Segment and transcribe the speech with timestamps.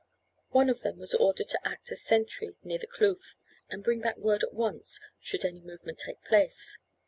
[0.49, 3.35] One of them was ordered to act as sentry near the kloof,
[3.69, 6.79] and bring back word at once should any movement take place.